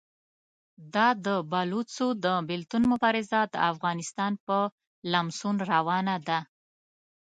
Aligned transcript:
دا 0.95 1.07
د 1.25 1.27
بلوڅو 1.51 2.07
د 2.23 2.25
بېلتون 2.49 2.83
مبارزه 2.93 3.39
د 3.53 3.55
افغانستان 3.71 4.31
په 4.45 4.57
لمسون 5.11 5.55
روانه 5.71 6.15
ده. 6.27 6.39